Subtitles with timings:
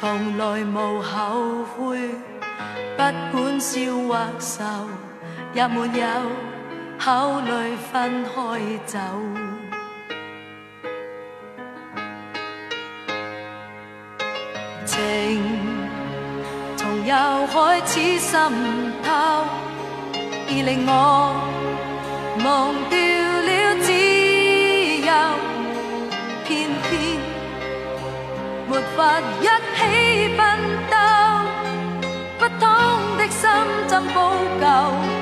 [0.00, 1.98] 从来无后悔，
[2.96, 3.02] 不
[3.32, 4.62] 管笑或愁，
[5.52, 6.06] 也没有
[6.96, 8.30] 考虑分开
[8.86, 8.96] 走。
[14.86, 15.42] 情
[16.76, 18.52] 从又开始渗
[19.02, 19.44] 透，
[20.48, 21.34] 已令我
[22.44, 23.17] 忘掉。
[28.78, 30.56] 没法一起奋
[30.88, 30.96] 斗，
[32.38, 32.68] 不通
[33.18, 33.50] 的心
[33.88, 34.20] 怎补
[34.60, 35.17] 救？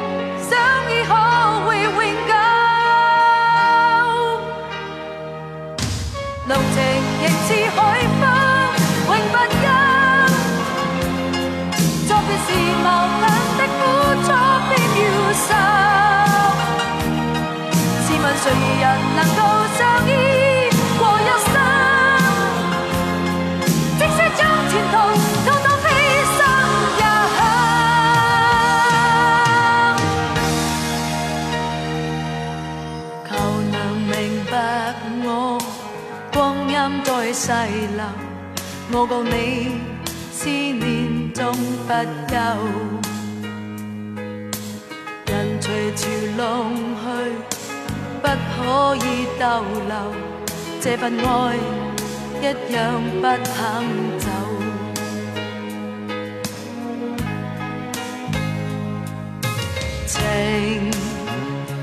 [37.47, 38.05] 细流，
[38.91, 39.79] 我告你，
[40.33, 41.55] 思念终
[41.87, 41.93] 不
[42.29, 42.35] 休。
[45.27, 47.07] 人随潮浪去，
[48.21, 49.95] 不可以逗留。
[50.81, 51.57] 这份爱
[52.43, 53.25] 一样不
[53.55, 53.55] 肯
[54.19, 54.27] 走。
[60.05, 60.91] 情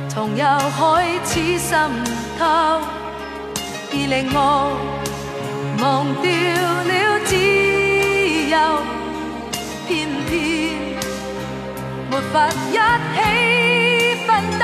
[0.10, 0.82] 从又开
[1.24, 1.90] 始渗
[2.38, 2.82] 透，
[3.94, 5.03] 已令我。
[5.84, 8.58] 忘掉了自由，
[9.86, 10.32] 偏偏
[12.10, 12.78] 没法一
[13.18, 14.64] 起奋斗，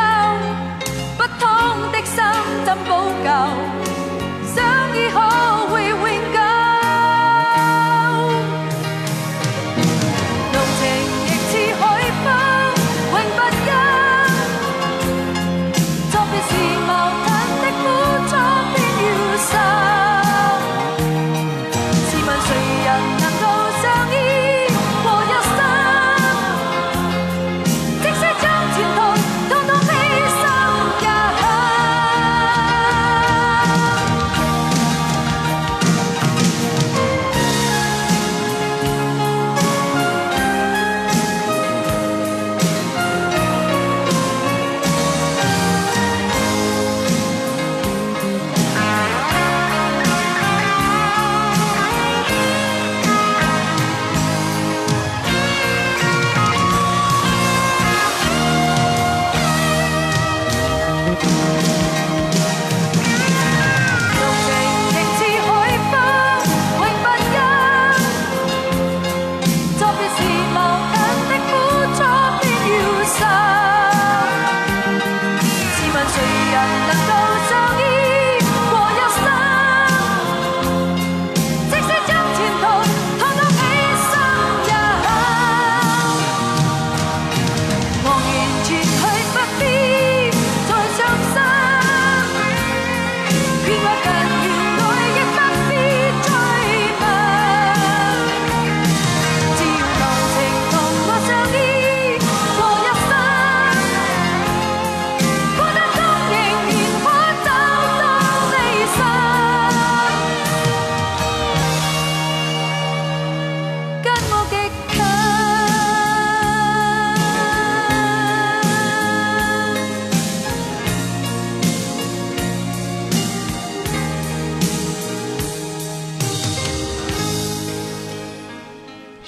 [1.17, 1.45] 不通
[1.91, 2.23] 的心
[2.63, 2.89] 怎补
[3.25, 3.27] 救？
[4.55, 4.57] 想
[4.95, 5.19] 以后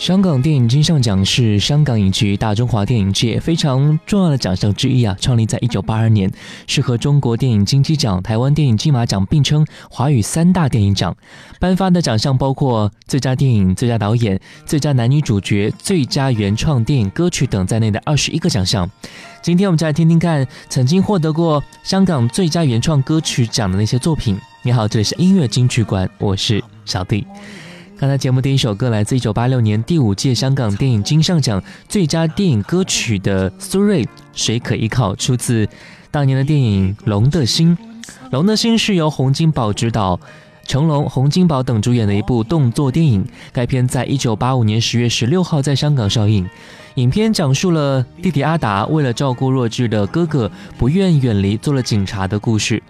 [0.01, 5.15] 香港电影金像奖是香港以及大中华电影界非常重要的奖项之一啊！
[5.21, 6.27] 创立在一九八二年，
[6.65, 11.15] 是和中国电影金鸡奖、台湾电影金马奖并称华语三大电影奖。
[11.59, 18.89] 颁发的奖项包括最佳电影、最佳导演、最佳男女主角、最佳原创电影歌曲等在内的二十一个奖项。
[19.43, 24.35] 今天我们就来听听看曾经获得过香港最佳原创歌曲奖的那些作品。
[24.63, 27.23] 你好，这里是音乐金曲馆，我是小弟。
[28.01, 34.03] 刚才节目第一首歌来自一九八六年第五届香港电影金像奖最佳电影歌曲的苏芮
[34.33, 35.69] 《谁可依靠》，出自
[36.09, 37.77] 当年的电影《龙的心》。
[38.31, 40.19] 《龙的心》是由洪金宝执导，
[40.65, 43.23] 成龙、洪金宝等主演的一部动作电影。
[43.53, 46.49] 该片在一九八五年十月十六号在香港上映。
[46.95, 52.81] 影片讲述了弟弟阿达为了照顾弱智的哥哥，不愿远离做了警察的故事。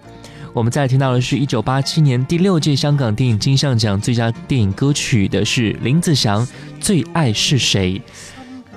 [0.53, 6.45] 我们再听到的是一九八七年第六届香港电影金像奖最佳电影歌曲的是林子祥
[6.81, 7.97] 《最爱是谁》。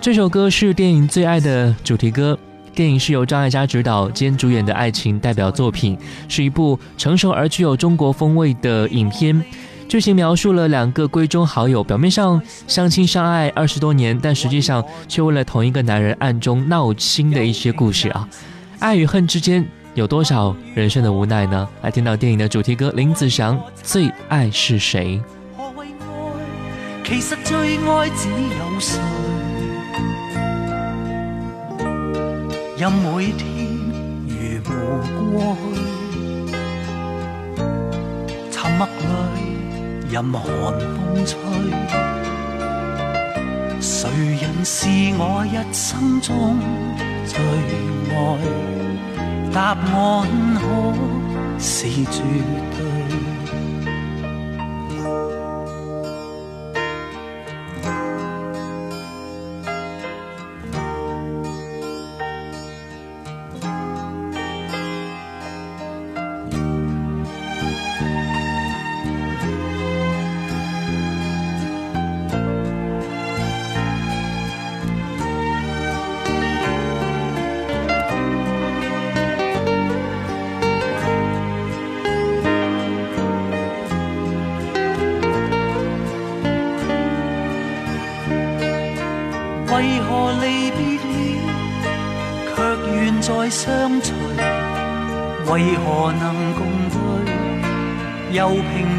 [0.01, 2.39] 这首歌是电影《最爱》的主题歌。
[2.73, 5.99] 电影是由张艾嘉执导兼主演的爱情代表作品，
[6.29, 9.45] 是一部成熟而具有中国风味的影片。
[9.89, 18.29] 剧情描述了两个闺中好友表面上相亲相爱二十多年，但实际上却为了同一个男人暗中闹心的一些故事啊！
[18.79, 19.67] 爱与恨之间。
[19.95, 21.69] 有多少人生的无奈呢？
[21.81, 25.23] 来听到电影的主题歌，林子祥《最爱是谁》。
[25.57, 25.95] 何谓爱？
[27.05, 29.01] 其实最爱只有谁？
[32.77, 33.47] 任每天
[34.27, 35.81] 如无过去，
[38.51, 38.89] 沉默
[39.37, 39.41] 里
[40.11, 40.45] 任寒
[40.81, 41.39] 风吹，
[43.81, 44.89] 谁人是
[45.19, 46.59] 我一生中
[47.25, 47.39] 最
[48.11, 48.84] 爱？
[49.55, 52.23] 答案可是绝
[52.77, 52.84] 对。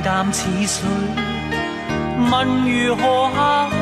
[0.05, 0.87] 淡似水。
[2.31, 2.31] 问
[2.63, 3.01] 如何
[3.35, 3.73] 下去？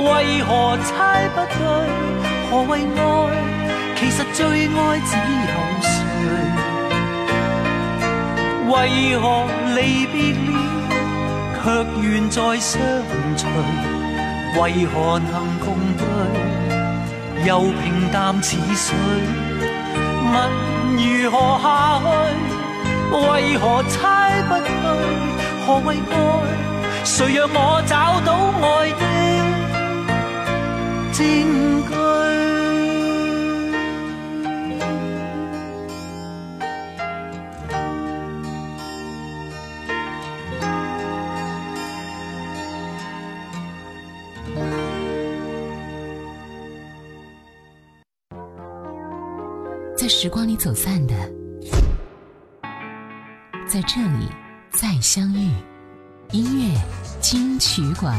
[0.00, 1.60] 为何猜不对？
[2.50, 2.98] 何谓爱？
[3.94, 4.38] 其实最
[4.68, 5.12] 爱只
[5.52, 5.94] 有谁？
[8.68, 8.72] 为
[9.18, 9.24] 何
[9.74, 10.48] 离别了，
[11.62, 11.64] 却
[12.00, 12.80] 愿再相
[13.36, 13.44] 随？
[14.58, 15.66] 为何能共
[15.98, 16.02] 对？
[17.44, 18.96] 又平淡似水。
[20.32, 20.34] 问
[20.96, 21.66] 如何下
[22.00, 22.04] 去？
[23.12, 24.66] 为何猜不对？
[25.66, 26.14] 何谓爱？
[27.04, 28.28] 谁让我找到
[28.62, 29.02] 爱的
[31.12, 31.18] 证
[31.86, 31.94] 据？
[50.08, 51.14] 时光里走散的，
[53.76, 54.26] 在这里
[54.70, 55.50] 再相遇。
[56.32, 56.80] 音乐
[57.20, 58.16] 金曲馆。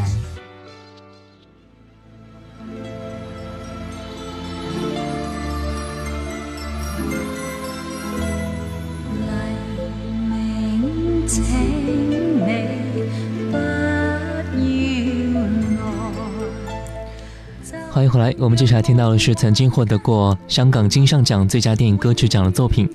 [17.92, 22.88] 欢迎回来，我们接下来听到的是曾经获得过香港金像奖最佳电影歌曲奖的作品。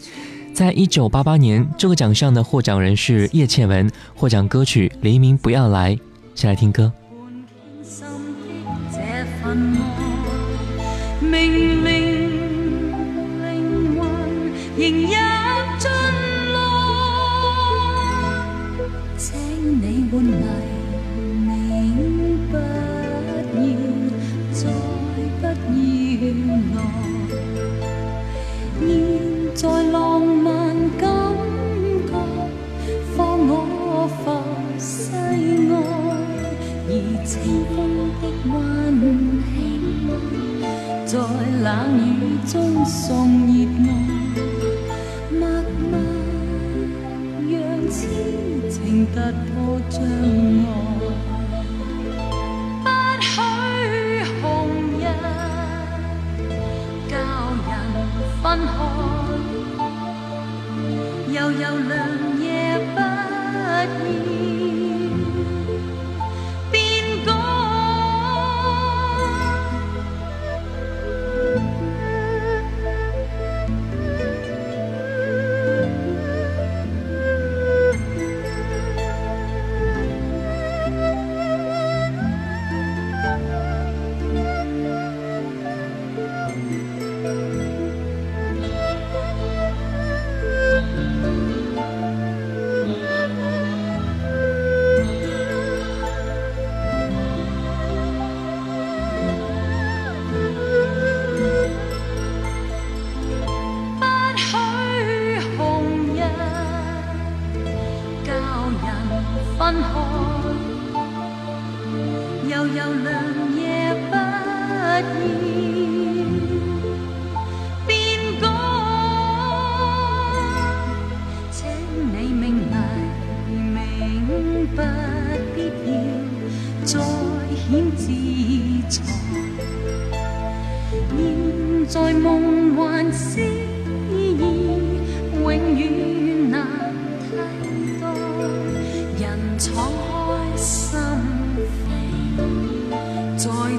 [0.55, 5.97] 在一九八八年，这个奖项的获奖人是叶倩文，获奖歌曲《黎明不要来》。
[6.35, 6.93] 先来听歌。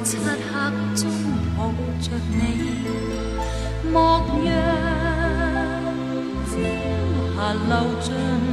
[0.03, 0.25] 漆黑
[0.97, 1.09] 中
[1.57, 2.41] 抱着你，
[3.89, 4.47] 莫让
[6.45, 6.51] 朝
[7.35, 8.52] 霞流尽。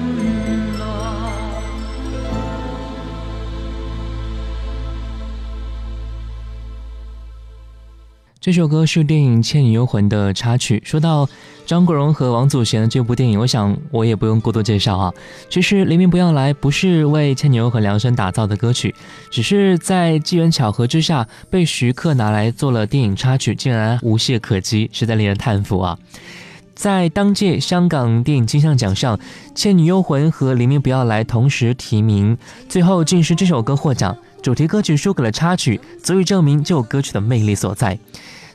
[8.51, 10.83] 这首歌是电影《倩女幽魂》的插曲。
[10.85, 11.29] 说到
[11.65, 15.15] 张国荣和王祖贤的这部电影，我想我也不用过多介绍啊。
[15.49, 18.93] 其实《黎明不要来》不是为《倩女幽魂》量身打造的歌曲，
[19.31, 25.97] 只是在机缘巧合之下被徐克拿来做了电影插曲，竟然无懈可击，实在令人叹服啊！
[26.75, 29.17] 在当届香港电影金像奖上，
[29.55, 32.37] 《倩女幽魂》和《黎明不要来》同时提名，
[32.69, 34.17] 最后竟是这首歌获奖。
[34.43, 37.97] 主题歌曲输给了插曲，足以证明这首歌曲的魅力所在。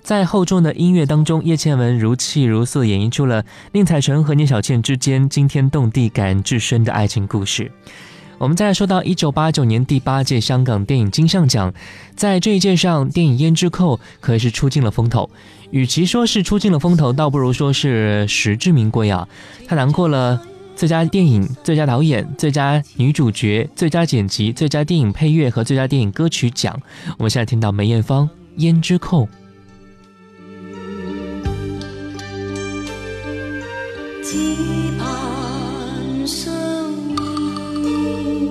[0.06, 7.72] 在厚重的音乐当中，叶倩文如泣如诉演绎出了宁采臣和聂小倩之间惊天动地、感人至深的爱情故事。
[8.38, 11.74] 我们再来说到一九八九年第八届香港电影金像奖，
[12.16, 15.28] 在这一届上，电影《胭脂扣》可以是出尽了风头。
[15.72, 19.28] 与其说是出尽了风头，倒不如说是实至名归啊！
[19.68, 20.40] 它囊括了
[20.76, 26.80] 最佳电影、最佳导演、最佳女主角、最佳剪辑、最佳电影配乐和最佳电影歌曲奖。
[27.18, 29.24] 我们现在听到梅艳芳《胭脂扣》。
[34.28, 34.36] 只
[34.98, 36.52] 盼相
[37.84, 38.50] 依。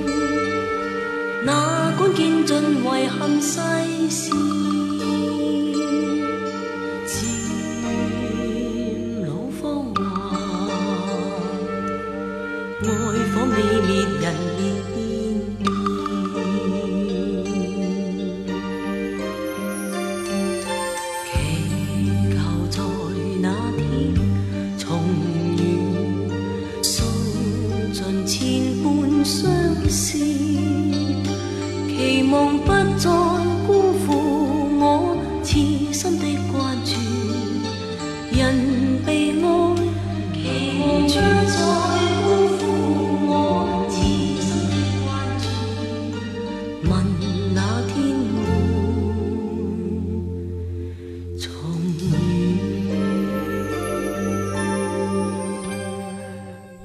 [1.44, 3.58] 哪管见尽遗憾世
[4.08, 4.83] 事。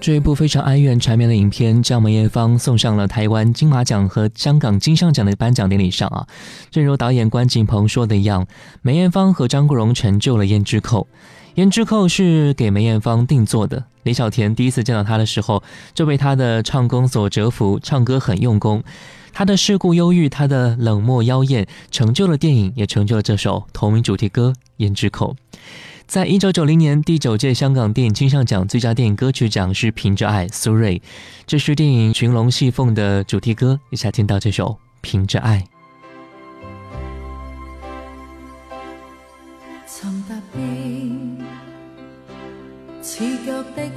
[0.09, 6.25] 这一部非常哀怨缠绵的影片，将梅艳芳送上了台湾金马奖和香港金像奖的颁奖典礼上啊。
[6.71, 8.47] 正如导演关锦鹏说的一样，
[8.81, 11.07] 梅艳芳和张国荣成就了《胭脂扣》。
[11.63, 13.83] 《胭脂扣》是给梅艳芳定做的。
[14.01, 15.61] 李小田第一次见到她的时候，
[15.93, 18.83] 就被她的唱功所折服，唱歌很用功。
[19.31, 25.35] 她的世故忧郁，她的冷漠妖艳，成就了电影，也成就了这首同名主题歌《胭脂扣》。
[26.09, 30.99] 在一九九零年第九届香港电影金像奖最佳电影歌曲奖是凭着爱苏芮，
[31.45, 34.69] 这是电影《寻龙戏凤》的主题歌，一下听到这首
[35.01, 35.59] 《凭着爱》。
[39.85, 41.37] 曾踏遍
[43.03, 43.87] 刺脚的，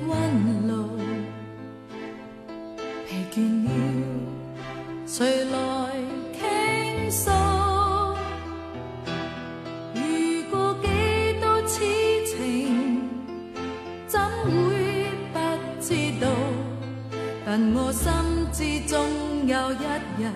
[17.54, 18.10] 但我心
[18.50, 19.84] 知终有一
[20.16, 20.32] 日，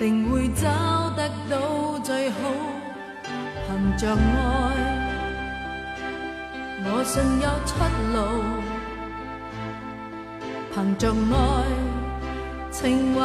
[0.00, 0.66] 定会找
[1.10, 2.38] 得到最好，
[3.68, 4.18] 凭着爱，
[6.82, 7.78] 我信有出
[8.16, 8.18] 路，
[10.74, 11.38] 凭着爱，
[12.72, 13.20] 情怀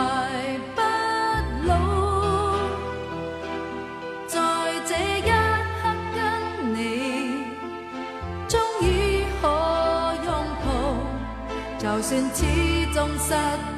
[12.07, 12.45] 算始
[12.93, 13.33] 终失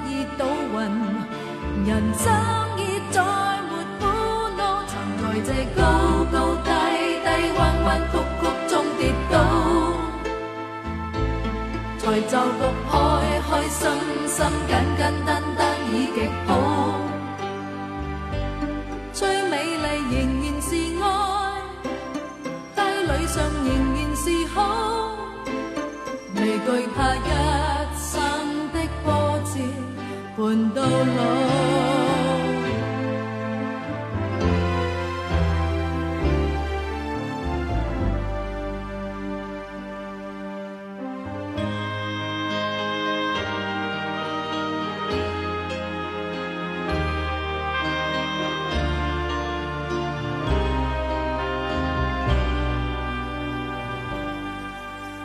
[0.05, 0.75] 意倒运，
[1.85, 2.27] 人生
[2.75, 4.03] 已再没苦
[4.57, 4.83] 恼。
[4.85, 4.93] 曾
[5.23, 5.81] 在这高
[6.29, 6.69] 高低
[7.23, 9.33] 低、弯弯曲曲中跌倒，
[11.99, 12.93] 才就觉开
[13.47, 13.79] 开心
[14.27, 14.35] 心、
[14.67, 15.59] 简简单单
[15.93, 16.49] 已极好。
[19.13, 21.05] 最美丽仍然是爱，
[22.75, 25.15] 低里上仍然是好，
[26.35, 27.17] 未惧怕一
[30.73, 30.87] 到老。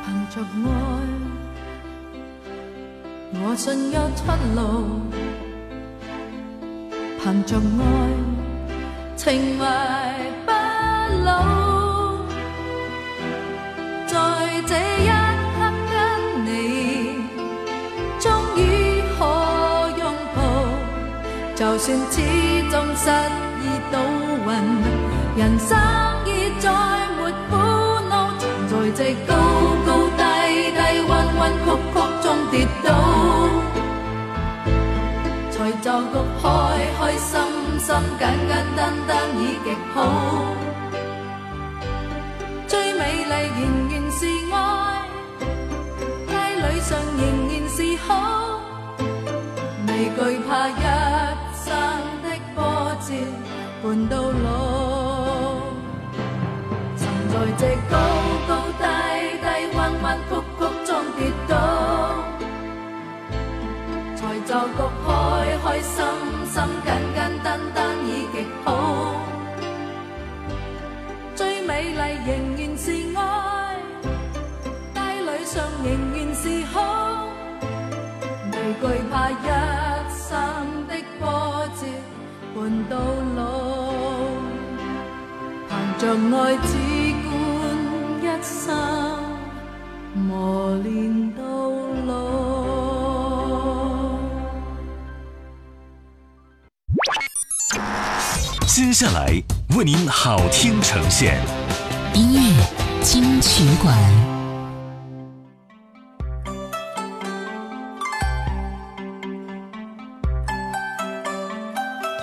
[0.05, 0.73] 凭着爱，
[3.35, 4.21] 我信有出
[4.57, 5.02] 路。
[7.43, 7.87] 凭着爱，
[9.17, 9.65] 情怀
[10.47, 10.53] 不
[11.25, 11.29] 老。
[14.07, 14.15] 在
[14.69, 15.59] 这一刻
[15.91, 15.95] 跟
[16.45, 16.49] 你，
[18.21, 19.21] 终于可
[19.99, 20.03] 拥
[20.37, 20.39] 抱。
[21.57, 22.15] 就算始
[22.71, 23.99] 终失意倒
[24.47, 24.49] 运，
[25.37, 25.77] 人生
[26.25, 26.29] 已
[26.61, 26.71] 再
[27.17, 27.21] 没
[27.51, 27.53] 苦
[28.09, 28.13] 恼。
[28.69, 29.35] 在这高
[29.85, 30.21] 高低
[30.71, 32.89] 低、弯弯曲曲中跌倒，
[35.63, 36.49] 才就觉开
[36.99, 37.39] 开心
[37.79, 39.97] 心、简简单单已极好。
[42.67, 44.57] 最美丽仍然是爱，
[46.27, 48.11] 街里上仍然是好，
[49.87, 50.71] 未惧怕一
[51.55, 51.65] 生
[52.25, 52.27] 的
[52.57, 52.59] 波
[53.07, 53.09] 折
[53.85, 54.51] 伴到老。
[56.97, 57.95] 曾在这高
[58.49, 58.83] 高低
[59.39, 61.55] 低、弯弯曲曲中跌倒，
[64.53, 65.09] 就觉开
[65.65, 66.05] 开心
[66.45, 68.69] 心、简简单单已极好。
[71.35, 73.19] 最美丽仍然是爱，
[74.93, 76.77] 街里上仍然是好，
[78.53, 79.33] 未惧怕一
[80.11, 80.29] 生
[80.87, 81.25] 的波
[81.81, 81.81] 折
[82.55, 82.61] 伴
[82.91, 82.93] 到
[83.35, 83.41] 老。
[85.67, 86.03] 凭着
[86.37, 86.69] 爱只
[87.25, 87.33] 管
[88.21, 88.53] 一生
[90.15, 91.41] 磨练到
[98.75, 99.27] 接下来
[99.77, 101.39] 为您好听呈现，
[102.15, 102.65] 音乐
[103.03, 103.95] 金曲馆。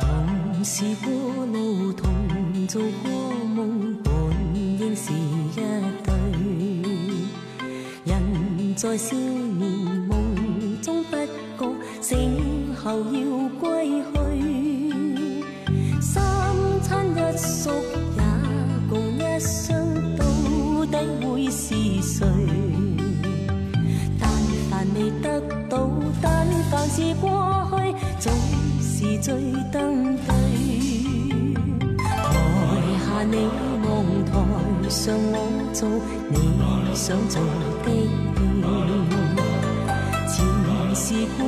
[0.01, 2.11] 同是过路，同
[2.67, 3.11] 做过
[3.45, 4.11] 梦，本
[4.55, 5.53] 应是一
[6.03, 6.11] 对。
[8.05, 9.69] 人在少年
[10.07, 11.15] 梦中不
[11.59, 14.18] 觉，醒后要归去。
[17.39, 17.71] 宿
[18.15, 18.21] 也
[18.89, 20.23] 共一生，到
[20.85, 20.93] 底
[21.25, 22.25] 會是誰？
[24.19, 24.29] 但
[24.69, 25.89] 凡未得到，
[26.21, 27.25] 但凡是過
[27.71, 28.33] 去，總
[28.81, 29.33] 是最
[29.71, 30.27] 登对。
[31.97, 32.03] 台
[32.99, 33.33] 下你
[33.85, 33.87] 望，
[34.25, 34.27] 台
[34.89, 35.35] 上我
[35.73, 35.87] 做
[36.29, 36.35] 你
[36.93, 37.41] 想做
[37.85, 38.09] 的戏。
[40.27, 40.35] 前
[40.95, 41.05] 是
[41.37, 41.39] 故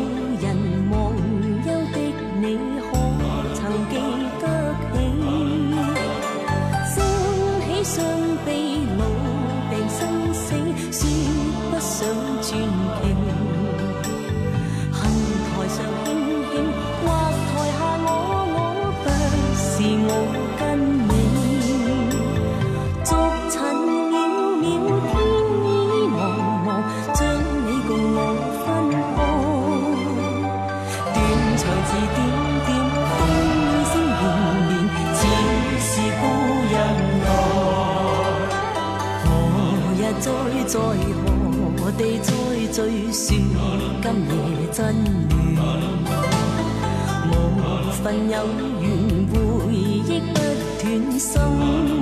[32.08, 32.18] 点
[32.66, 32.70] 点
[33.18, 33.20] 风
[33.92, 34.70] 声连连
[35.16, 35.20] 似
[35.80, 36.24] 是故
[36.72, 36.76] 人
[37.26, 37.28] 来。
[39.26, 39.26] 何
[39.98, 40.26] 日再
[40.66, 40.76] 在
[41.78, 42.30] 何地再
[42.72, 42.80] 聚
[43.12, 43.20] 说
[44.02, 44.32] 今夜
[44.72, 44.78] 真
[45.56, 45.58] 暖
[47.30, 47.32] 无
[48.04, 48.36] 份有
[48.82, 48.84] 缘
[49.30, 49.36] 回
[49.74, 50.36] 忆不
[50.82, 50.84] 断
[51.20, 52.01] 生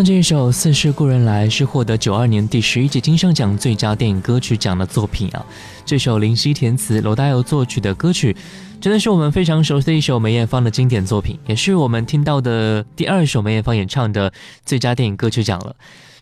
[0.00, 5.44] 的这首《似是故人来》是获得九二年第十一届金像奖最佳电影歌曲奖的作品啊。
[5.84, 8.34] 这首林夕填词、罗大佑作曲的歌曲，
[8.80, 14.32] 真的是我们非常熟悉的一首梅艳芳的经典作品，也是我们听到的第二首梅艳芳演唱的
[14.64, 15.76] 最佳电影歌曲奖了。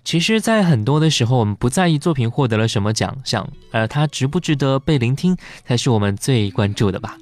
[0.04, 7.16] 其实，在很多的时候，我们不在意作品获得了什么奖项，而它值不值得被聆听，才是我们最关注的吧。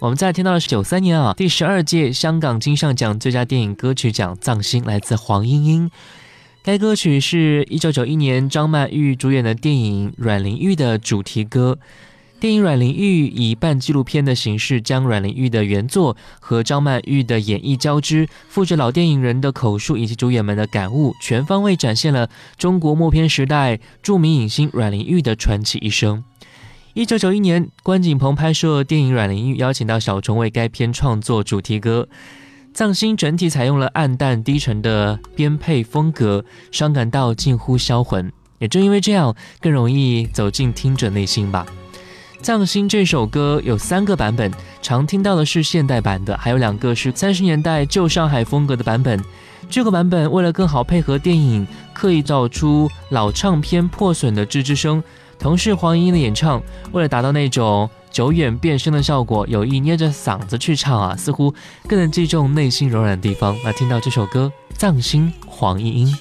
[0.00, 5.90] 我们再听到的是九三年啊第十二届香港金像奖最佳电影歌曲奖《藏心》，来自黄莺莺。
[6.62, 11.78] 该歌曲是一九九一年张曼玉主演的电影《阮玲玉》的主题歌。
[12.40, 26.22] 电影《阮玲玉》以半纪录片的形式，将阮玲玉的原作和张曼玉的演绎交织，复制老电影人的口述以及主演们的感悟，全方位展现了中国默片时代著名影星阮玲玉的传奇一生。
[26.94, 32.06] 一九九一年，关锦鹏拍摄电影《阮玲玉》，邀请到小虫为该片创作主题歌。
[32.72, 38.32] 《藏心》整体采用了暗淡低沉的编配风格，伤感到近乎销魂。
[38.60, 41.66] 也正因为这样，更容易走进听者内心吧。
[42.40, 49.20] 《藏心》这首歌有三个版本，常听到的是现代版的，还有两个是三十年代旧上海风格的版本。
[49.68, 55.02] 这个版本为了更好配合电影，刻意造出老唱片破损的吱吱声，
[55.38, 61.54] 同事黄莺莺的演唱，为了达到那种久远变声的效果，有意捏着嗓子去唱啊，似乎
[61.88, 63.56] 更能击中内心柔软的地方。
[63.64, 66.16] 那听到这首歌《藏心》，黄莺莺。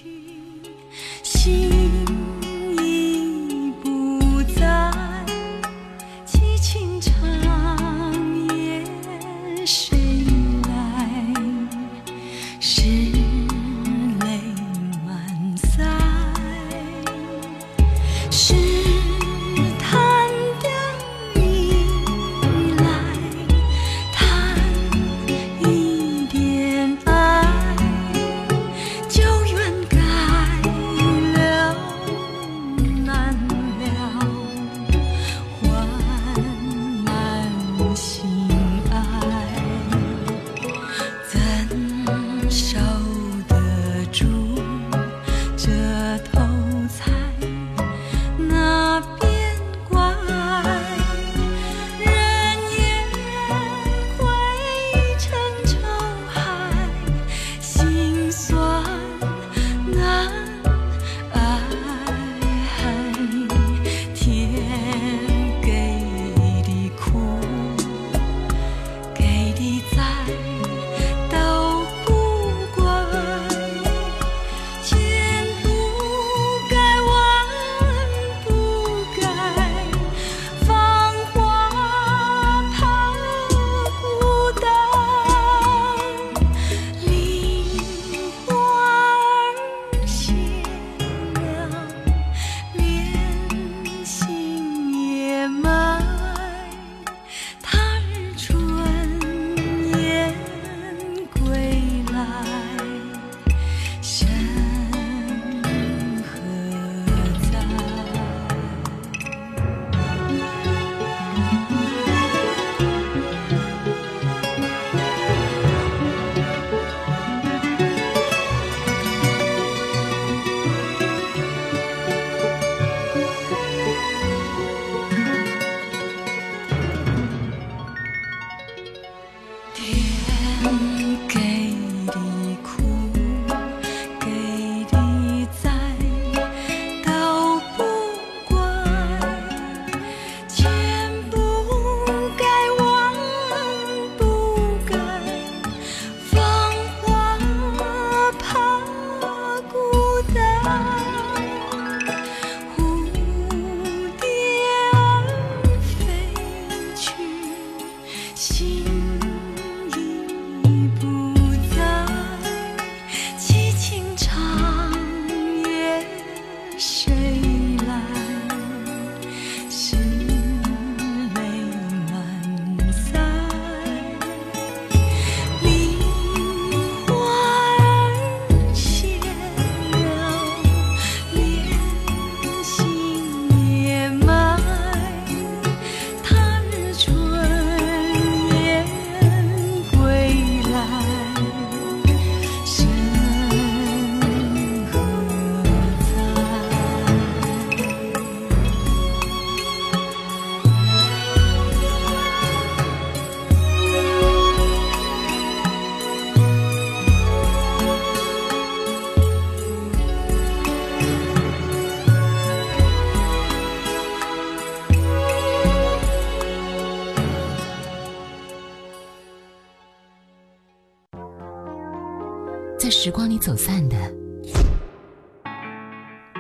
[223.44, 223.98] 走散的，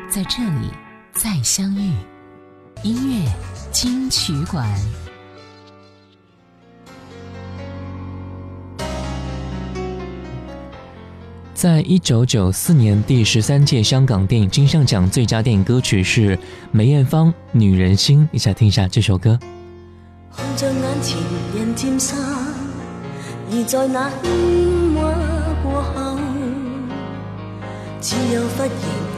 [0.09, 0.69] 在这里
[1.11, 1.91] 再相遇。
[2.81, 3.29] 音乐
[3.73, 4.65] 金曲馆。
[11.53, 16.39] 在一九九四年第十三届香港电影金像奖最佳电影歌曲是
[16.71, 19.37] 梅艳芳《女人心》，一起来听一下这首歌。
[20.33, 21.17] 看着眼前
[21.53, 22.17] 人渐散，
[23.51, 25.11] 而在那喧哗
[25.61, 26.17] 过后，
[28.05, 28.69] 只有忽然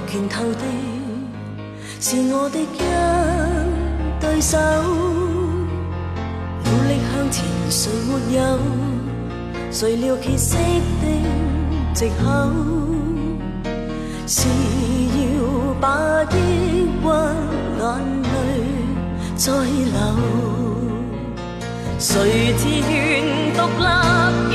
[0.06, 0.62] 拳头的，
[2.00, 2.64] 是我的一
[4.22, 4.60] 对手。
[6.64, 8.40] 努力向前，谁没有？
[9.72, 10.56] 谁料歇息
[11.02, 11.04] 的？
[11.96, 12.24] 藉口
[14.28, 14.48] 是
[15.18, 16.36] 要把抑
[16.86, 17.08] 郁
[17.80, 17.84] 眼
[18.22, 18.30] 泪
[19.36, 19.98] 再流，
[21.98, 24.55] 谁自愿独立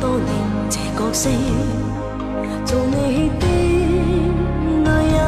[0.00, 0.28] 多年
[0.70, 1.28] 这角色，
[2.64, 5.18] 做你的女人。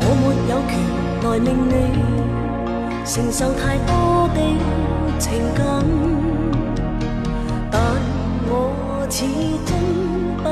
[0.00, 0.72] 我没有权
[1.22, 1.72] 来令你
[3.04, 3.90] 承受太多
[4.34, 4.38] 的
[5.18, 5.60] 情感，
[7.70, 7.80] 但
[8.48, 8.50] 我
[9.10, 9.16] 始
[9.66, 9.70] 终
[10.42, 10.44] 不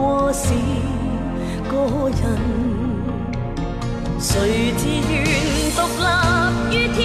[0.00, 0.44] 过是
[1.70, 1.72] 个
[2.10, 2.22] 人。
[4.18, 5.16] 谁自愿
[5.74, 6.06] 独立
[6.76, 6.96] 于天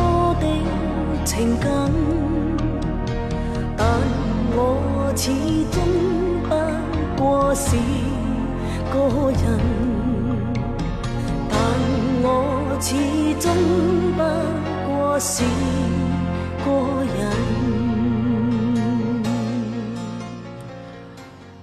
[0.00, 0.46] 多的
[1.26, 1.68] 情感，
[3.76, 3.86] 但
[4.56, 5.30] 我始
[5.70, 5.76] 終
[6.48, 7.76] 不過是
[8.90, 9.42] 個人。
[11.50, 11.52] 但
[12.22, 12.26] 我
[12.80, 12.94] 始
[13.38, 13.44] 終
[14.16, 14.20] 不
[14.88, 15.44] 過是
[16.64, 16.68] 個
[17.04, 17.18] 人。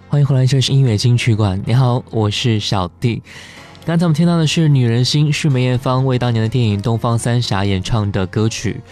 [0.10, 1.60] 欢迎回来，这是音乐金曲馆。
[1.66, 3.22] 你好，我是小弟。
[3.88, 8.82] 刚才我们听到的是《女人心》，是梅艳芳为当年的电影《东方三侠》演唱的歌曲。《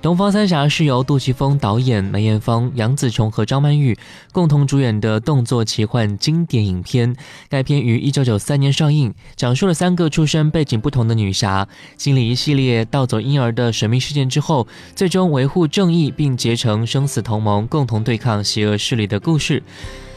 [0.00, 3.94] 东方三侠》是由杜琪峰导演，梅艳芳、杨紫琼和张曼玉
[4.32, 7.14] 共同主演的动作奇幻经典影片。
[7.50, 11.68] 该片于1993年上映，讲述了三个出身背景不同的女侠，
[11.98, 14.66] 经历一系列盗走婴儿的神秘事件之后，
[14.96, 19.62] 最终维护正义并结成生死同盟，共同对抗邪恶势力的故事。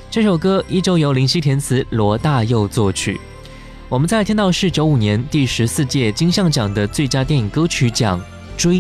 [0.10, 3.20] 这首歌依旧由林夕填词，罗大佑作曲。
[3.96, 8.20] 我们再来听到是九五年第十四届金像奖的最佳电影歌曲奖
[8.58, 8.80] 《追》。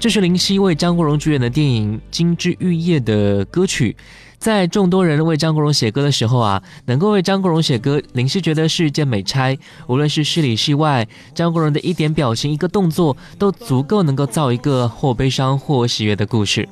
[0.00, 3.96] 这是林夕为张国荣主演的电影《金枝玉叶》的歌曲。
[4.36, 9.56] 在众多人为张国荣写歌的时候啊，能够为张国荣写歌，林夕觉得是一件美差。
[9.86, 16.68] 无论是戏里戏外，张国荣的一点表情、一个动作，都足够能够造一个或悲伤或喜悦的故事。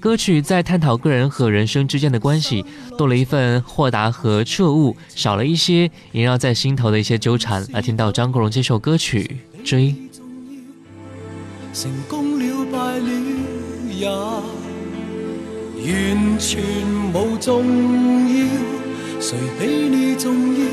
[0.00, 2.64] 歌曲在探讨个人和人生之间的关系，
[2.96, 7.66] 多了一份豁达和彻悟，少了一些萦绕在心头的一些纠缠。
[7.70, 9.88] 来听到张国荣这首歌曲《追》。
[11.74, 13.10] 成功了，败了
[13.94, 14.08] 也。
[15.82, 16.62] 完全
[17.12, 17.62] 无重
[18.28, 18.46] 要，
[19.20, 20.64] 谁比你重要？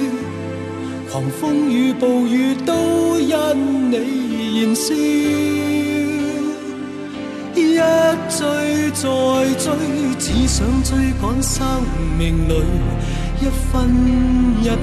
[1.11, 4.93] 狂风与暴雨都因你燃烧，
[7.57, 7.77] 一
[8.29, 9.01] 追再
[9.57, 9.65] 追，
[10.19, 11.81] 只想追赶生
[12.15, 12.53] 命里
[13.41, 13.89] 一分
[14.61, 14.75] 一秒。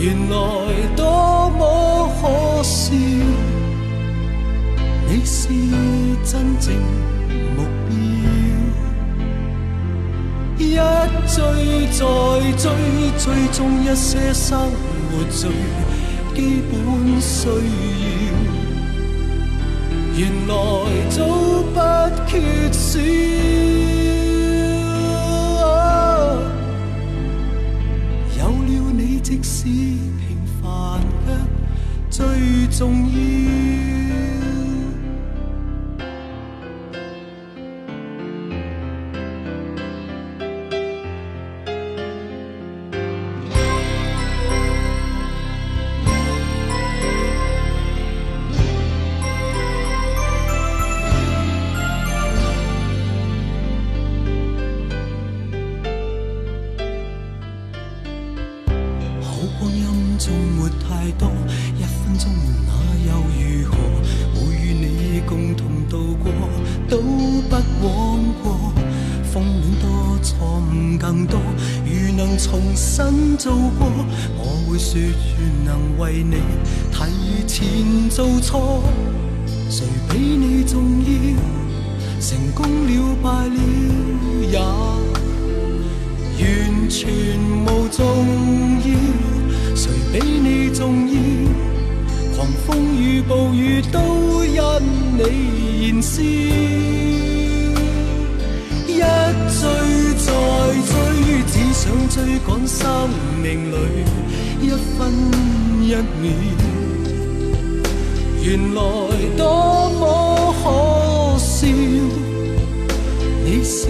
[0.00, 0.34] 原来
[0.96, 1.60] 多么
[2.22, 2.94] 可笑，
[5.06, 5.48] 你是
[6.24, 6.74] 真正
[7.54, 7.90] 目标。
[10.58, 10.74] 一
[11.26, 11.36] 追
[11.92, 12.00] 再
[12.56, 12.64] 追，
[13.18, 14.58] 追踪一些生
[15.10, 15.50] 活最
[16.34, 16.72] 基本
[17.20, 17.50] 需要，
[20.20, 20.54] 原来
[21.08, 21.24] 早
[21.72, 21.80] 不
[22.26, 23.00] 缺少。
[28.38, 31.32] 有了你，即使平凡却
[32.10, 33.69] 最重要。
[78.10, 78.82] 做错，
[79.70, 81.08] 谁比你重要？
[82.20, 83.56] 成功了，败了
[84.50, 84.58] 也
[86.44, 87.08] 完全
[87.64, 88.02] 无重
[88.84, 88.86] 要。
[89.76, 91.14] 谁比你重要？
[92.36, 92.68] 狂风
[93.00, 94.60] 与暴雨都因
[95.16, 95.20] 你
[95.88, 96.20] 燃烧。
[98.88, 99.62] 一追
[100.18, 100.26] 再
[100.90, 100.92] 追，
[101.46, 103.08] 只想追赶生
[103.40, 103.74] 命里
[104.60, 104.68] 一
[104.98, 104.98] 分
[105.80, 106.69] 一秒。
[108.42, 108.80] 原来
[109.36, 110.64] 多么可
[111.38, 111.66] 笑，
[113.44, 113.86] 你是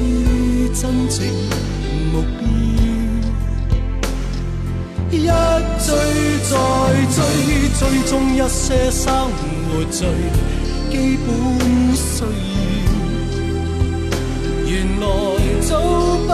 [0.75, 1.25] 真正
[2.13, 2.43] 目标。
[5.13, 5.15] 一
[5.79, 5.89] 追
[6.51, 6.53] 再
[7.15, 7.19] 追，
[7.79, 9.07] 追踪一些生
[9.69, 9.99] 活最
[10.91, 10.93] 基
[11.25, 11.29] 本
[11.95, 12.27] 需要。
[14.67, 14.71] 原
[15.01, 15.03] 来
[15.61, 15.71] 早
[16.27, 16.29] 不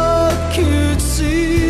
[0.55, 0.57] 缺
[0.99, 1.66] 少。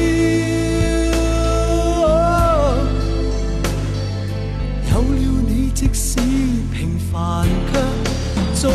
[8.57, 8.71] 最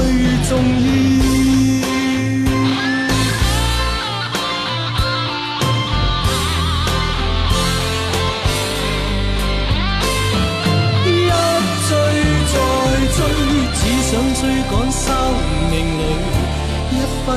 [0.47, 0.87] 重要。
[11.03, 11.09] 一
[11.87, 11.91] 追
[12.51, 12.55] 再
[13.15, 13.17] 追，
[13.73, 15.03] 只想追赶生
[15.71, 15.99] 命里
[16.91, 16.93] 一
[17.25, 17.27] 分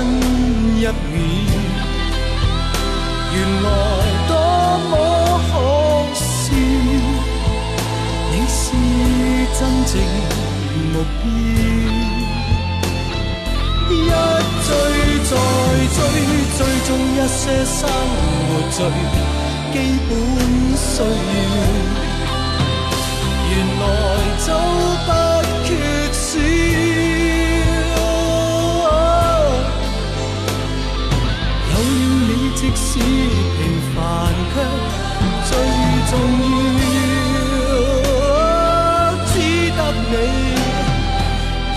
[0.76, 0.86] 一秒。
[3.32, 3.66] 原来
[4.28, 4.32] 多
[4.90, 4.92] 么
[5.50, 5.52] 可
[6.14, 6.52] 笑，
[8.30, 8.54] 你是
[9.58, 9.92] 真正
[10.92, 11.24] 目标。
[14.14, 14.18] 一
[14.66, 14.68] 追
[15.24, 15.32] 再
[15.94, 15.98] 追，
[16.56, 17.80] 追踪一些生
[18.46, 18.78] 活最
[19.72, 19.76] 基
[20.08, 20.10] 本
[20.76, 21.04] 需要，
[23.50, 23.82] 原来
[24.38, 24.48] 早
[25.04, 25.08] 不
[25.64, 25.68] 缺
[26.12, 26.22] 少。
[31.70, 33.60] 有了你，即使平
[33.94, 33.96] 凡
[34.54, 34.54] 却
[35.50, 35.50] 最
[36.10, 36.12] 重
[36.78, 36.82] 要，
[39.26, 39.34] 只
[39.70, 40.12] 得你。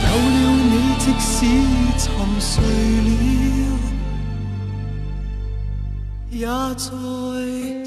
[0.04, 0.38] 有了
[0.70, 1.36] 你，即使。
[6.38, 7.87] 也在。